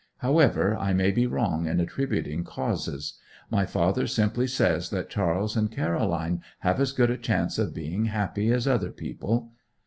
However, 0.17 0.75
I 0.75 0.93
may 0.93 1.11
be 1.11 1.27
wrong 1.27 1.67
in 1.67 1.79
attributing 1.79 2.43
causes: 2.43 3.19
my 3.51 3.67
father 3.67 4.07
simply 4.07 4.47
says 4.47 4.89
that 4.89 5.11
Charles 5.11 5.55
and 5.55 5.69
Caroline 5.71 6.41
have 6.61 6.79
as 6.79 6.91
good 6.91 7.11
a 7.11 7.17
chance 7.19 7.59
of 7.59 7.75
being 7.75 8.05
happy 8.05 8.51
as 8.51 8.67
other 8.67 8.89
people. 8.89 9.51